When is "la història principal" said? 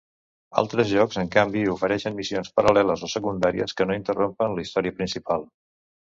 4.57-5.45